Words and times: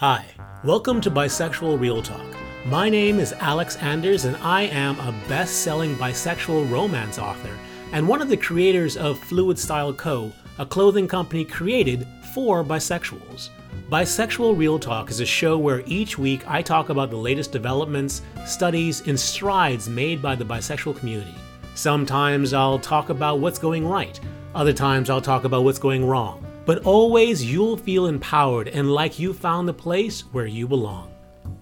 Hi, 0.00 0.24
welcome 0.64 1.02
to 1.02 1.10
Bisexual 1.10 1.78
Real 1.78 2.00
Talk. 2.00 2.24
My 2.64 2.88
name 2.88 3.18
is 3.18 3.34
Alex 3.34 3.76
Anders, 3.76 4.24
and 4.24 4.34
I 4.36 4.62
am 4.62 4.98
a 4.98 5.14
best 5.28 5.56
selling 5.56 5.94
bisexual 5.96 6.70
romance 6.70 7.18
author 7.18 7.54
and 7.92 8.08
one 8.08 8.22
of 8.22 8.30
the 8.30 8.36
creators 8.38 8.96
of 8.96 9.18
Fluid 9.18 9.58
Style 9.58 9.92
Co., 9.92 10.32
a 10.58 10.64
clothing 10.64 11.06
company 11.06 11.44
created 11.44 12.08
for 12.32 12.64
bisexuals. 12.64 13.50
Bisexual 13.90 14.56
Real 14.56 14.78
Talk 14.78 15.10
is 15.10 15.20
a 15.20 15.26
show 15.26 15.58
where 15.58 15.82
each 15.84 16.16
week 16.16 16.48
I 16.48 16.62
talk 16.62 16.88
about 16.88 17.10
the 17.10 17.18
latest 17.18 17.52
developments, 17.52 18.22
studies, 18.46 19.06
and 19.06 19.20
strides 19.20 19.86
made 19.86 20.22
by 20.22 20.34
the 20.34 20.46
bisexual 20.46 20.96
community. 20.96 21.34
Sometimes 21.74 22.54
I'll 22.54 22.78
talk 22.78 23.10
about 23.10 23.40
what's 23.40 23.58
going 23.58 23.86
right, 23.86 24.18
other 24.54 24.72
times 24.72 25.10
I'll 25.10 25.20
talk 25.20 25.44
about 25.44 25.64
what's 25.64 25.78
going 25.78 26.06
wrong. 26.06 26.49
But 26.64 26.84
always 26.84 27.44
you'll 27.44 27.76
feel 27.76 28.06
empowered 28.06 28.68
and 28.68 28.92
like 28.92 29.18
you 29.18 29.32
found 29.32 29.66
the 29.66 29.74
place 29.74 30.20
where 30.32 30.46
you 30.46 30.68
belong. 30.68 31.12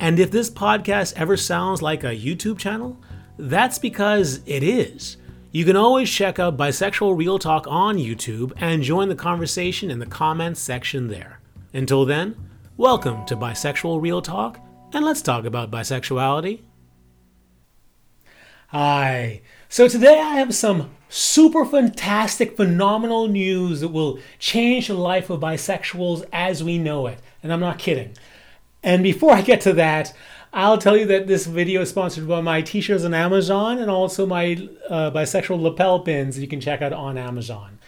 And 0.00 0.18
if 0.18 0.30
this 0.30 0.50
podcast 0.50 1.14
ever 1.16 1.36
sounds 1.36 1.82
like 1.82 2.04
a 2.04 2.16
YouTube 2.16 2.58
channel, 2.58 2.98
that's 3.38 3.78
because 3.78 4.40
it 4.46 4.62
is. 4.62 5.16
You 5.50 5.64
can 5.64 5.76
always 5.76 6.10
check 6.10 6.38
out 6.38 6.56
Bisexual 6.56 7.16
Real 7.16 7.38
Talk 7.38 7.66
on 7.68 7.96
YouTube 7.96 8.52
and 8.58 8.82
join 8.82 9.08
the 9.08 9.14
conversation 9.14 9.90
in 9.90 9.98
the 9.98 10.06
comments 10.06 10.60
section 10.60 11.08
there. 11.08 11.40
Until 11.72 12.04
then, 12.04 12.36
welcome 12.76 13.24
to 13.26 13.36
Bisexual 13.36 14.02
Real 14.02 14.20
Talk, 14.20 14.60
and 14.92 15.04
let's 15.04 15.22
talk 15.22 15.44
about 15.44 15.70
bisexuality. 15.70 16.60
Hi. 18.68 19.40
So 19.70 19.88
today 19.88 20.20
I 20.20 20.34
have 20.36 20.54
some 20.54 20.90
super 21.08 21.64
fantastic, 21.64 22.56
phenomenal 22.56 23.28
news 23.28 23.80
that 23.80 23.88
will 23.88 24.18
change 24.38 24.88
the 24.88 24.94
life 24.94 25.30
of 25.30 25.40
bisexuals 25.40 26.24
as 26.32 26.62
we 26.62 26.78
know 26.78 27.06
it. 27.06 27.18
And 27.42 27.52
I'm 27.52 27.60
not 27.60 27.78
kidding. 27.78 28.14
And 28.82 29.02
before 29.02 29.32
I 29.32 29.42
get 29.42 29.60
to 29.62 29.72
that, 29.74 30.14
I'll 30.52 30.78
tell 30.78 30.96
you 30.96 31.06
that 31.06 31.26
this 31.26 31.46
video 31.46 31.82
is 31.82 31.90
sponsored 31.90 32.26
by 32.26 32.40
my 32.40 32.62
t-shirts 32.62 33.04
on 33.04 33.12
Amazon 33.14 33.78
and 33.78 33.90
also 33.90 34.26
my 34.26 34.68
uh, 34.88 35.10
bisexual 35.10 35.60
lapel 35.60 36.00
pins 36.00 36.36
that 36.36 36.42
you 36.42 36.48
can 36.48 36.60
check 36.60 36.80
out 36.80 36.92
on 36.92 37.18
Amazon. 37.18 37.78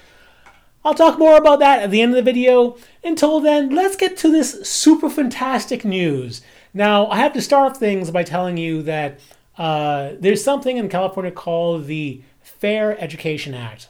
I'll 0.84 0.94
talk 0.94 1.18
more 1.18 1.36
about 1.36 1.58
that 1.60 1.82
at 1.82 1.90
the 1.90 2.00
end 2.00 2.12
of 2.12 2.16
the 2.16 2.30
video. 2.32 2.76
Until 3.04 3.40
then, 3.40 3.70
let's 3.74 3.96
get 3.96 4.16
to 4.18 4.30
this 4.30 4.66
super 4.68 5.10
fantastic 5.10 5.84
news. 5.84 6.42
Now, 6.72 7.06
I 7.08 7.18
have 7.18 7.32
to 7.34 7.42
start 7.42 7.76
things 7.76 8.10
by 8.10 8.24
telling 8.24 8.56
you 8.56 8.82
that 8.82 9.20
uh, 9.58 10.12
there's 10.18 10.42
something 10.42 10.78
in 10.78 10.88
California 10.88 11.32
called 11.32 11.86
the 11.86 12.22
Fair 12.60 13.00
Education 13.02 13.54
Act. 13.54 13.88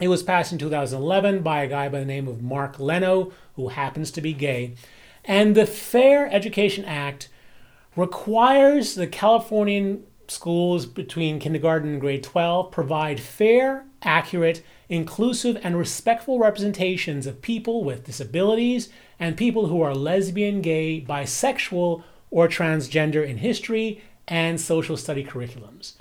It 0.00 0.06
was 0.06 0.22
passed 0.22 0.52
in 0.52 0.58
2011 0.58 1.42
by 1.42 1.64
a 1.64 1.66
guy 1.66 1.88
by 1.88 1.98
the 1.98 2.04
name 2.04 2.28
of 2.28 2.44
Mark 2.44 2.78
Leno, 2.78 3.32
who 3.56 3.70
happens 3.70 4.12
to 4.12 4.20
be 4.20 4.32
gay. 4.32 4.76
And 5.24 5.56
the 5.56 5.66
Fair 5.66 6.32
Education 6.32 6.84
Act 6.84 7.28
requires 7.96 8.94
the 8.94 9.08
Californian 9.08 10.04
schools 10.28 10.86
between 10.86 11.40
kindergarten 11.40 11.88
and 11.88 12.00
grade 12.00 12.22
12 12.22 12.70
provide 12.70 13.18
fair, 13.18 13.84
accurate, 14.02 14.62
inclusive, 14.88 15.58
and 15.64 15.76
respectful 15.76 16.38
representations 16.38 17.26
of 17.26 17.42
people 17.42 17.82
with 17.82 18.04
disabilities 18.04 18.90
and 19.18 19.36
people 19.36 19.66
who 19.66 19.82
are 19.82 19.92
lesbian, 19.92 20.62
gay, 20.62 21.04
bisexual, 21.04 22.04
or 22.30 22.46
transgender 22.46 23.26
in 23.26 23.38
history 23.38 24.00
and 24.28 24.60
social 24.60 24.96
study 24.96 25.24
curriculums. 25.24 25.94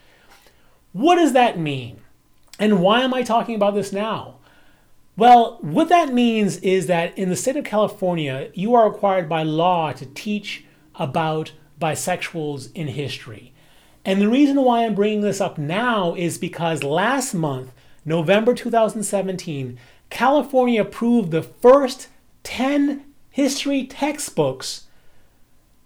What 0.92 1.16
does 1.16 1.34
that 1.34 1.58
mean? 1.58 2.03
And 2.60 2.82
why 2.82 3.02
am 3.02 3.14
I 3.14 3.24
talking 3.24 3.56
about 3.56 3.76
this 3.76 3.92
now? 3.92 4.36
Well, 5.16 5.60
what 5.62 5.90
that 5.90 6.14
means 6.14 6.58
is 6.58 6.88
that 6.88 7.18
in 7.18 7.30
the 7.30 7.36
state 7.36 7.56
of 7.56 7.66
California, 7.66 8.50
you 8.54 8.74
are 8.74 8.90
required 8.90 9.30
by 9.30 9.44
law 9.44 9.92
to 9.94 10.06
teach 10.08 10.66
about 10.96 11.52
bisexuals 11.80 12.72
in 12.74 12.88
history. 12.88 13.54
And 14.06 14.22
the 14.22 14.30
reason 14.30 14.62
why 14.62 14.86
I'm 14.86 14.96
bringing 14.96 15.22
this 15.22 15.40
up 15.40 15.58
now 15.58 16.16
is 16.16 16.38
because 16.38 16.84
last 16.84 17.34
month, 17.34 17.72
November 18.06 18.54
2017, 18.54 19.78
California 20.10 20.82
approved 20.82 21.32
the 21.32 21.44
first 21.44 22.10
10 22.44 23.06
history 23.30 23.86
textbooks 23.86 24.88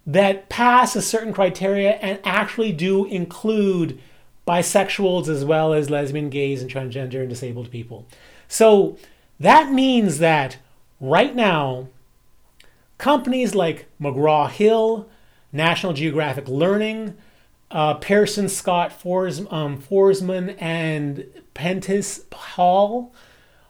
that 0.05 0.49
pass 0.49 0.95
a 0.95 1.01
certain 1.01 1.33
criteria 1.33 1.91
and 1.95 2.19
actually 2.23 2.71
do 2.71 3.05
include 3.05 3.99
bisexuals 4.47 5.27
as 5.27 5.43
well 5.43 5.73
as 5.73 5.89
lesbian, 5.89 6.29
gays, 6.29 6.61
and 6.61 6.71
transgender 6.71 7.19
and 7.19 7.29
disabled 7.29 7.69
people. 7.69 8.07
So 8.47 8.97
that 9.39 9.71
means 9.71 10.19
that 10.19 10.57
right 10.99 11.35
now, 11.35 11.89
companies 12.97 13.53
like 13.53 13.87
McGraw 14.01 14.49
Hill, 14.49 15.07
National 15.51 15.93
Geographic 15.93 16.47
Learning, 16.47 17.15
uh, 17.69 17.95
Pearson 17.95 18.47
Scott 18.47 18.93
Fors, 18.93 19.41
um, 19.51 19.77
Foresman, 19.77 20.55
and 20.59 21.25
Prentice 21.53 22.21
Hall 22.33 23.13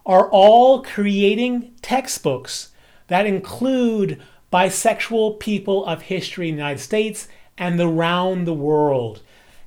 are 0.06 0.30
all 0.30 0.84
creating 0.84 1.74
textbooks 1.82 2.70
that 3.08 3.26
include 3.26 4.22
bisexual 4.54 5.40
people 5.40 5.86
of 5.86 6.04
history 6.04 6.50
in 6.50 6.56
the 6.56 6.62
United 6.62 6.80
States 6.80 7.28
and 7.58 7.80
around 7.80 8.46
the 8.46 8.54
world. 8.54 9.22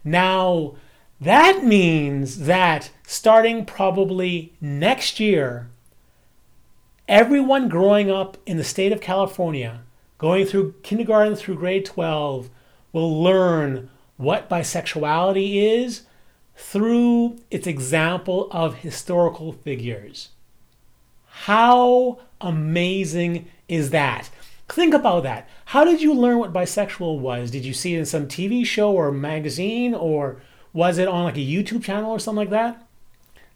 Now, 0.05 0.77
that 1.21 1.65
means 1.65 2.41
that 2.41 2.91
starting 3.07 3.65
probably 3.65 4.55
next 4.61 5.21
year, 5.21 5.69
everyone 7.09 7.69
growing 7.69 8.11
up 8.11 8.37
in 8.47 8.57
the 8.57 8.65
state 8.65 8.93
of 8.93 9.01
California 9.01 9.83
going 10.21 10.45
through 10.47 10.75
kindergarten 10.83 11.35
through 11.35 11.57
grade 11.57 11.85
12 11.85 12.51
will 12.93 13.23
learn 13.23 13.91
what 14.17 14.51
bisexuality 14.51 15.83
is 15.83 16.03
through 16.55 17.39
its 17.51 17.67
example 17.67 18.49
of 18.51 18.77
historical 18.77 19.51
figures. 19.51 20.29
How 21.27 22.21
amazing 22.41 23.49
is 23.67 23.91
that? 23.91 24.29
Think 24.69 24.93
about 24.93 25.23
that. 25.23 25.49
How 25.67 25.85
did 25.85 26.03
you 26.03 26.13
learn 26.13 26.39
what 26.39 26.53
bisexual 26.53 27.19
was? 27.19 27.51
Did 27.51 27.65
you 27.65 27.73
see 27.73 27.95
it 27.95 28.01
in 28.01 28.07
some 28.07 28.29
TV 28.29 28.65
show 28.65 28.93
or 28.93 29.11
magazine 29.11 29.95
or 29.95 30.43
was 30.73 30.99
it 30.99 31.09
on 31.09 31.25
like 31.25 31.37
a 31.37 31.41
YouTube 31.41 31.83
channel 31.83 32.11
or 32.11 32.19
something 32.19 32.39
like 32.39 32.51
that? 32.51 32.87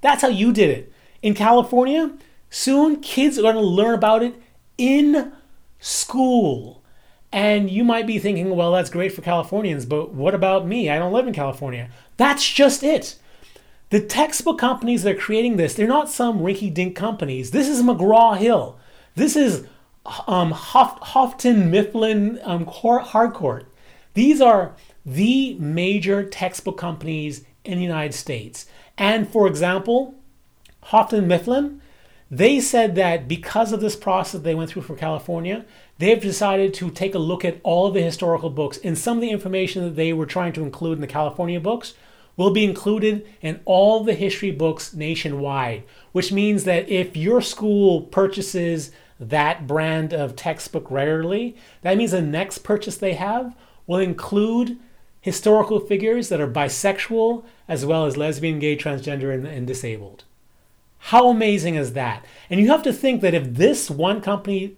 That's 0.01 0.23
how 0.23 0.29
you 0.29 0.53
did 0.53 0.71
it. 0.71 0.93
In 1.23 1.35
California, 1.35 2.13
soon 2.51 3.01
kids 3.01 3.39
are 3.39 3.43
going 3.43 3.55
to 3.55 3.61
learn 3.61 3.95
about 3.95 4.23
it 4.23 4.35
in 4.77 5.33
school. 5.79 6.83
And 7.33 7.69
you 7.71 7.83
might 7.83 8.07
be 8.07 8.19
thinking, 8.19 8.55
well, 8.55 8.73
that's 8.73 8.91
great 8.91 9.13
for 9.13 9.23
Californians, 9.23 9.87
but 9.87 10.13
what 10.13 10.35
about 10.35 10.67
me? 10.67 10.89
I 10.89 10.99
don't 10.99 11.13
live 11.13 11.27
in 11.27 11.35
California. 11.35 11.91
That's 12.17 12.49
just 12.49 12.83
it. 12.83 13.17
The 13.91 14.01
textbook 14.01 14.59
companies 14.59 15.03
that 15.03 15.17
are 15.17 15.19
creating 15.19 15.57
this, 15.57 15.75
they're 15.75 15.87
not 15.87 16.09
some 16.09 16.41
rinky 16.41 16.73
dink 16.73 16.97
companies. 16.97 17.51
This 17.51 17.69
is 17.69 17.83
McGraw 17.83 18.37
Hill. 18.37 18.79
This 19.15 19.37
is 19.37 19.67
um, 20.27 20.53
Houghton 20.53 21.71
Mifflin 21.71 22.39
um, 22.43 22.67
Harcourt. 22.67 23.67
These 24.15 24.41
are 24.41 24.75
the 25.05 25.55
major 25.55 26.23
textbook 26.23 26.79
companies 26.79 27.45
in 27.65 27.79
the 27.79 27.85
United 27.85 28.15
States. 28.15 28.67
And 28.97 29.29
for 29.29 29.47
example, 29.47 30.15
Houghton 30.85 31.27
Mifflin, 31.27 31.81
they 32.31 32.61
said 32.61 32.95
that 32.95 33.29
because 33.29 33.73
of 33.73 33.81
this 33.81 33.97
process 33.97 34.41
they 34.41 34.55
went 34.55 34.71
through 34.71 34.83
for 34.83 34.97
California, 34.97 35.65
they've 35.99 36.21
decided 36.21 36.75
to 36.75 36.91
take 36.91 37.15
a 37.15 37.19
look 37.19 37.45
at 37.45 37.61
all 37.63 37.91
the 37.91 38.03
historical 38.03 38.51
books 38.51 38.79
and 38.83 38.97
some 38.97 39.19
of 39.19 39.21
the 39.21 39.31
information 39.31 39.85
that 39.85 39.97
they 39.97 40.13
were 40.13 40.27
trying 40.27 40.53
to 40.55 40.63
include 40.63 40.99
in 40.99 41.01
the 41.01 41.07
California 41.07 41.61
books 41.61 41.95
will 42.37 42.51
be 42.51 42.65
included 42.65 43.27
in 43.41 43.61
all 43.65 44.03
the 44.03 44.15
history 44.15 44.51
books 44.51 44.93
nationwide, 44.93 45.85
which 46.13 46.33
means 46.33 46.65
that 46.65 46.89
if 46.89 47.17
your 47.17 47.41
school 47.41 48.03
purchases 48.03 48.91
that 49.21 49.67
brand 49.67 50.13
of 50.13 50.35
textbook 50.35 50.91
regularly, 50.91 51.57
that 51.83 51.97
means 51.97 52.11
the 52.11 52.21
next 52.21 52.59
purchase 52.59 52.97
they 52.97 53.15
have 53.15 53.55
will 53.87 53.99
include 53.99 54.79
historical 55.25 55.81
figures 55.81 56.29
that 56.29 56.39
are 56.39 56.47
bisexual 56.47 57.43
as 57.67 57.87
well 57.87 58.05
as 58.05 58.19
lesbian, 58.19 58.59
gay, 58.59 58.77
transgender, 58.77 59.33
and, 59.33 59.47
and 59.47 59.67
disabled. 59.67 60.23
How 60.99 61.31
amazing 61.31 61.77
is 61.77 61.95
that? 61.95 62.23
And 62.51 62.61
you 62.61 62.69
have 62.69 62.83
to 62.83 62.93
think 62.93 63.23
that 63.23 63.33
if 63.33 63.55
this 63.55 63.91
one 63.91 64.21
company 64.21 64.77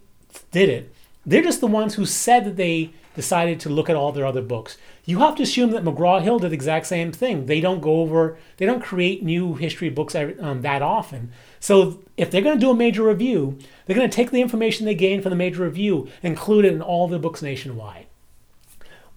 did 0.53 0.69
it, 0.69 0.93
they're 1.25 1.43
just 1.43 1.59
the 1.59 1.67
ones 1.67 1.95
who 1.95 2.05
said 2.05 2.45
that 2.45 2.55
they 2.55 2.91
decided 3.13 3.59
to 3.59 3.69
look 3.69 3.89
at 3.89 3.97
all 3.97 4.13
their 4.13 4.25
other 4.25 4.41
books. 4.41 4.77
You 5.03 5.19
have 5.19 5.35
to 5.35 5.43
assume 5.43 5.71
that 5.71 5.83
McGraw 5.83 6.21
Hill 6.21 6.39
did 6.39 6.51
the 6.51 6.55
exact 6.55 6.85
same 6.85 7.11
thing. 7.11 7.47
They 7.47 7.59
don't 7.59 7.81
go 7.81 7.99
over, 7.99 8.37
they 8.55 8.65
don't 8.65 8.81
create 8.81 9.23
new 9.23 9.55
history 9.55 9.89
books 9.89 10.15
um, 10.15 10.61
that 10.61 10.81
often. 10.81 11.33
So 11.59 12.01
if 12.15 12.31
they're 12.31 12.41
going 12.41 12.57
to 12.57 12.65
do 12.65 12.71
a 12.71 12.75
major 12.75 13.03
review, 13.03 13.59
they're 13.85 13.97
going 13.97 14.09
to 14.09 14.15
take 14.15 14.31
the 14.31 14.41
information 14.41 14.85
they 14.85 14.95
gain 14.95 15.21
from 15.21 15.31
the 15.31 15.35
major 15.35 15.63
review, 15.63 16.07
and 16.23 16.31
include 16.31 16.63
it 16.63 16.71
in 16.71 16.81
all 16.81 17.09
the 17.09 17.19
books 17.19 17.41
nationwide. 17.41 18.06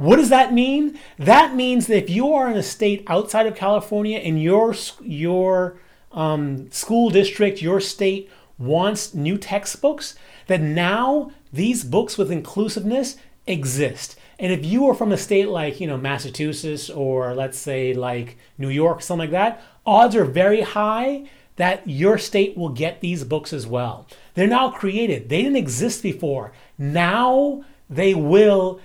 What 0.01 0.17
does 0.17 0.31
that 0.31 0.55
mean? 0.55 0.99
That 1.19 1.55
means 1.55 1.87
that 1.87 2.05
if 2.05 2.09
you 2.09 2.33
are 2.33 2.51
in 2.51 2.57
a 2.57 2.63
state 2.63 3.05
outside 3.07 3.45
of 3.45 3.55
California 3.55 4.17
and 4.17 4.43
your 4.43 4.75
your 5.03 5.79
um, 6.11 6.71
school 6.71 7.11
district, 7.11 7.61
your 7.61 7.81
state 7.81 8.31
wants 8.57 9.13
new 9.13 9.37
textbooks, 9.37 10.15
that 10.47 10.63
now 10.63 11.33
these 11.53 11.85
books 11.85 12.17
with 12.17 12.33
inclusiveness 12.33 13.19
exist. 13.47 14.17
And 14.39 14.51
if 14.51 14.65
you 14.65 14.89
are 14.89 14.95
from 14.95 15.13
a 15.13 15.19
state 15.19 15.49
like, 15.49 15.83
you 15.83 15.87
know, 15.87 15.99
Massachusetts 15.99 16.89
or 16.89 17.35
let's 17.35 17.59
say 17.59 17.93
like 17.93 18.39
New 18.57 18.71
York, 18.71 19.03
something 19.03 19.31
like 19.31 19.33
that, 19.33 19.63
odds 19.85 20.17
are 20.17 20.25
very 20.25 20.63
high 20.63 21.29
that 21.57 21.87
your 21.87 22.17
state 22.17 22.57
will 22.57 22.71
get 22.71 23.03
these 23.03 23.23
books 23.23 23.53
as 23.53 23.67
well. 23.67 24.07
They're 24.33 24.47
now 24.47 24.71
created. 24.71 25.29
They 25.29 25.43
didn't 25.43 25.57
exist 25.57 26.03
before. 26.03 26.53
Now 26.79 27.67
they 27.91 28.15
will, 28.15 28.81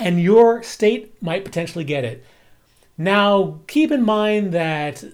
and 0.00 0.20
your 0.20 0.62
state 0.62 1.22
might 1.22 1.44
potentially 1.44 1.84
get 1.84 2.04
it. 2.04 2.24
Now, 2.96 3.60
keep 3.66 3.92
in 3.92 4.02
mind 4.02 4.52
that 4.52 5.04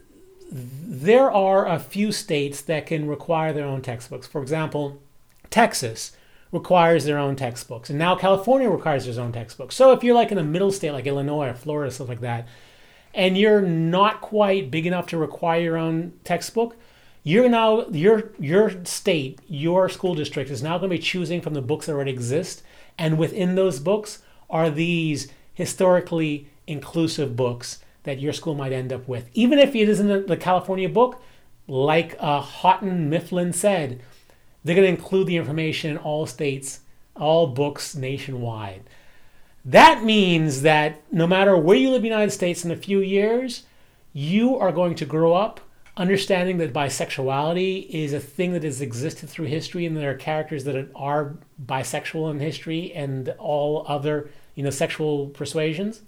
there 0.51 1.31
are 1.31 1.67
a 1.67 1.79
few 1.79 2.13
states 2.13 2.63
that 2.63 2.87
can 2.87 3.09
require 3.09 3.53
their 3.53 3.67
own 3.67 3.83
textbooks. 3.83 4.27
For 4.27 4.41
example, 4.41 5.03
Texas 5.51 6.17
requires 6.53 7.05
their 7.05 7.19
own 7.19 7.37
textbooks, 7.37 7.91
and 7.91 7.99
now 7.99 8.15
California 8.15 8.71
requires 8.71 9.07
its 9.07 9.19
own 9.19 9.33
textbooks. 9.33 9.75
So 9.75 9.93
if 9.93 10.05
you're 10.05 10.15
like 10.15 10.33
in 10.33 10.39
a 10.39 10.45
middle 10.45 10.71
state 10.71 10.93
like 10.93 11.07
Illinois 11.07 11.49
or 11.49 11.55
Florida, 11.55 11.91
stuff 11.91 12.09
like 12.09 12.21
that, 12.21 12.47
and 13.13 13.37
you're 13.37 13.63
not 13.63 14.21
quite 14.21 14.71
big 14.71 14.87
enough 14.87 15.09
to 15.09 15.17
require 15.17 15.61
your 15.61 15.77
own 15.77 16.13
textbook, 16.23 16.77
you're 17.25 17.49
now 17.49 17.89
your 17.89 18.31
your 18.39 18.85
state, 18.85 19.41
your 19.49 19.89
school 19.89 20.15
district 20.15 20.51
is 20.51 20.63
now 20.63 20.79
going 20.79 20.91
to 20.91 20.97
be 20.97 21.03
choosing 21.03 21.41
from 21.41 21.55
the 21.55 21.63
books 21.63 21.87
that 21.87 21.93
already 21.93 22.13
exist, 22.13 22.63
and 22.97 23.19
within 23.19 23.57
those 23.57 23.81
books 23.81 24.23
are 24.49 24.71
these 24.71 25.29
historically 25.55 26.49
inclusive 26.67 27.37
books 27.37 27.81
that 28.05 28.21
your 28.21 28.33
school 28.33 28.55
might 28.55 28.73
end 28.73 28.93
up 28.93 29.07
with. 29.09 29.29
Even 29.35 29.59
if 29.59 29.75
it 29.75 29.89
isn't 29.89 30.27
the 30.27 30.37
California 30.37 30.89
book, 30.89 31.21
like 31.67 32.17
uh, 32.19 32.41
Houghton 32.41 33.11
Mifflin 33.11 33.53
said, 33.53 34.01
they're 34.63 34.77
going 34.77 34.87
to 34.87 35.01
include 35.01 35.27
the 35.27 35.37
information 35.37 35.91
in 35.91 35.97
all 35.99 36.27
states, 36.27 36.81
all 37.17 37.49
books 37.49 37.95
nationwide. 37.95 38.83
That 39.65 40.05
means 40.05 40.63
that 40.63 41.03
no 41.13 41.27
matter 41.27 41.57
where 41.57 41.77
you 41.77 41.91
live 41.91 41.99
in 41.99 42.03
the 42.03 42.09
United 42.09 42.31
States 42.31 42.65
in 42.65 42.71
a 42.71 42.77
few 42.77 43.01
years, 43.01 43.65
you 44.13 44.57
are 44.57 44.73
going 44.73 44.95
to 44.97 45.05
grow 45.05 45.35
up 45.35 45.61
understanding 45.97 46.59
that 46.59 46.73
bisexuality 46.73 47.89
is 47.89 48.13
a 48.13 48.21
thing 48.21 48.53
that 48.53 48.63
has 48.63 48.81
existed 48.81 49.29
through 49.29 49.47
history 49.47 49.87
and 49.87 49.97
there 49.97 50.11
are 50.11 50.15
characters 50.15 50.65
that 50.65 50.91
are 50.95 51.37
bisexual 51.65 52.31
in 52.31 52.39
history 52.39 52.93
and 52.93 53.35
all 53.39 53.85
other 53.89 54.29
you 54.55 54.63
know 54.63 54.71
sexual 54.71 55.29
persuasions 55.29 56.03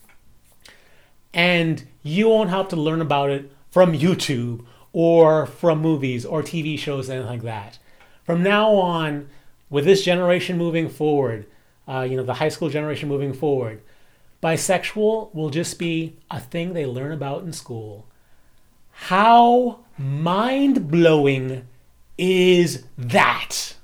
and 1.32 1.87
you 2.02 2.29
won't 2.29 2.50
have 2.50 2.69
to 2.69 2.76
learn 2.76 3.00
about 3.00 3.31
it 3.31 3.52
from 3.70 3.93
YouTube 3.93 4.64
or 4.93 5.46
from 5.46 5.81
movies 5.81 6.25
or 6.25 6.43
TV 6.43 6.76
shows, 6.76 7.08
anything 7.08 7.29
like 7.29 7.43
that. 7.43 7.79
From 8.25 8.43
now 8.43 8.73
on, 8.73 9.29
with 9.70 9.85
this 9.85 10.05
generation 10.05 10.58
moving 10.58 10.88
forward, 10.88 11.46
uh, 11.87 12.00
you 12.00 12.17
know, 12.17 12.25
the 12.25 12.35
high 12.35 12.49
school 12.49 12.69
generation 12.69 13.08
moving 13.08 13.32
forward, 13.32 13.82
bisexual 14.43 15.32
will 15.32 15.50
just 15.50 15.79
be 15.79 16.17
a 16.29 16.40
thing 16.40 16.73
they 16.73 16.87
learn 16.87 17.12
about 17.12 17.44
in 17.44 17.52
school. 17.52 18.07
How 19.06 19.79
mind 19.97 20.91
blowing 20.91 21.67
is 22.19 22.85
that? 22.99 23.75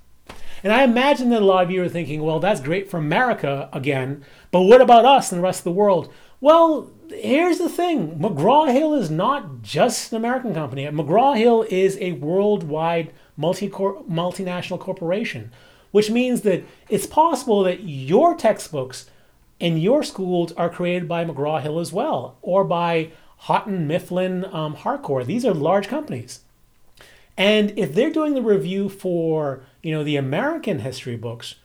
And 0.62 0.70
I 0.70 0.82
imagine 0.82 1.30
that 1.30 1.40
a 1.40 1.44
lot 1.46 1.64
of 1.64 1.70
you 1.70 1.82
are 1.82 1.88
thinking, 1.88 2.22
well, 2.22 2.40
that's 2.40 2.60
great 2.60 2.90
for 2.90 2.98
America 2.98 3.70
again, 3.72 4.24
but 4.50 4.62
what 4.62 4.82
about 4.82 5.06
us 5.06 5.32
and 5.32 5.38
the 5.38 5.42
rest 5.42 5.60
of 5.60 5.64
the 5.64 5.72
world? 5.72 6.12
Well, 6.42 6.90
here's 7.08 7.58
the 7.58 7.70
thing 7.70 8.18
McGraw 8.18 8.70
Hill 8.70 8.92
is 8.92 9.10
not 9.10 9.62
just 9.62 10.12
an 10.12 10.18
American 10.18 10.52
company. 10.52 10.84
McGraw 10.86 11.38
Hill 11.38 11.64
is 11.70 11.96
a 12.00 12.12
worldwide 12.12 13.12
multi 13.36 13.70
multinational 13.70 14.80
corporation, 14.80 15.52
which 15.90 16.10
means 16.10 16.42
that 16.42 16.64
it's 16.90 17.06
possible 17.06 17.62
that 17.62 17.84
your 17.84 18.34
textbooks 18.34 19.08
in 19.60 19.78
your 19.78 20.02
schools 20.02 20.52
are 20.52 20.68
created 20.68 21.08
by 21.08 21.24
McGraw 21.24 21.62
Hill 21.62 21.78
as 21.78 21.92
well, 21.92 22.36
or 22.42 22.64
by 22.64 23.12
Houghton 23.44 23.86
Mifflin 23.86 24.46
um, 24.54 24.74
Harcourt. 24.74 25.26
These 25.26 25.44
are 25.44 25.52
large 25.52 25.86
companies. 25.86 26.40
And 27.36 27.76
if 27.78 27.94
they're 27.94 28.10
doing 28.10 28.34
the 28.34 28.42
review 28.42 28.88
for, 28.88 29.62
you 29.82 29.92
know, 29.92 30.02
the 30.02 30.16
American 30.16 30.78
history 30.78 31.16
books, 31.16 31.56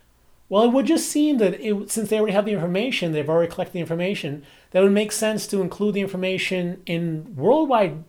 well, 0.49 0.63
it 0.63 0.73
would 0.73 0.87
just 0.87 1.09
seem 1.09 1.37
that 1.37 1.61
it, 1.61 1.89
since 1.89 2.09
they 2.09 2.17
already 2.17 2.33
have 2.33 2.45
the 2.45 2.51
information, 2.51 3.11
they've 3.11 3.29
already 3.29 3.51
collected 3.51 3.73
the 3.73 3.79
information, 3.79 4.43
that 4.71 4.83
would 4.83 4.91
make 4.91 5.13
sense 5.13 5.47
to 5.47 5.61
include 5.61 5.93
the 5.93 6.01
information 6.01 6.81
in 6.85 7.33
worldwide 7.35 8.03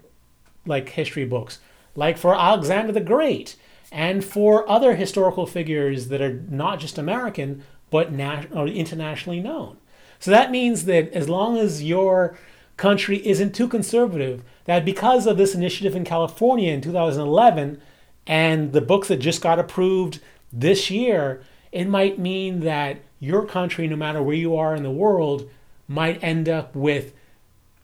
like 0.67 0.89
history 0.89 1.25
books, 1.25 1.61
like 1.95 2.19
for 2.19 2.35
Alexander 2.35 2.93
the 2.93 3.01
Great 3.01 3.55
and 3.93 4.25
for 4.25 4.69
other 4.69 4.97
historical 4.97 5.47
figures 5.47 6.09
that 6.09 6.21
are 6.21 6.43
not 6.49 6.81
just 6.81 6.99
American 6.99 7.63
but 7.91 8.11
nat- 8.11 8.51
internationally 8.53 9.41
known. 9.41 9.77
So 10.19 10.31
that 10.33 10.51
means 10.51 10.87
that 10.87 11.13
as 11.13 11.29
long 11.29 11.57
as 11.57 11.85
your 11.85 12.37
country 12.81 13.25
isn't 13.27 13.55
too 13.55 13.69
conservative, 13.69 14.43
that 14.65 14.87
because 14.87 15.27
of 15.27 15.37
this 15.37 15.55
initiative 15.55 15.95
in 15.95 16.03
California 16.03 16.73
in 16.73 16.81
2011 16.81 17.81
and 18.27 18.73
the 18.73 18.81
books 18.81 19.09
that 19.09 19.19
just 19.19 19.43
got 19.43 19.59
approved 19.59 20.19
this 20.51 20.91
year, 20.91 21.43
it 21.71 21.85
might 21.87 22.19
mean 22.19 22.61
that 22.61 22.97
your 23.21 23.45
country, 23.45 23.87
no 23.87 23.97
matter 23.97 24.23
where 24.23 24.35
you 24.35 24.57
are 24.57 24.75
in 24.75 24.83
the 24.83 24.91
world, 24.91 25.49
might 25.87 26.25
end 26.25 26.49
up 26.49 26.75
with 26.75 27.13